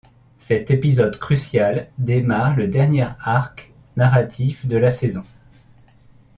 Cet 0.39 0.71
épisode 0.71 1.19
crucial 1.19 1.91
démarre 1.99 2.55
le 2.55 2.67
dernier 2.67 3.07
arc 3.19 3.71
narratif 3.97 4.65
de 4.65 4.77
la 4.77 4.89
saison. 4.89 5.21